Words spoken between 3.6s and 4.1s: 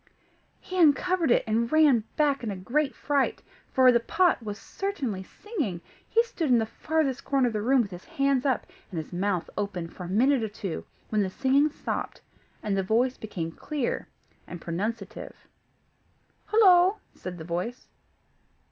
for the